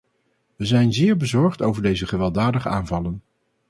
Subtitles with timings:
[0.55, 3.21] We zijn zeer bezorgd over deze gewelddadige aanvallen.